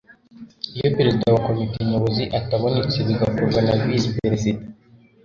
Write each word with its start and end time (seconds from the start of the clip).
iyo 0.77 0.89
perezida 0.97 1.27
wa 1.33 1.41
komite 1.47 1.77
nyobozi 1.89 2.23
atabonetse 2.39 2.97
bigakorwa 3.07 3.59
na 3.67 3.73
visi 3.83 4.09
perezida 4.17 4.61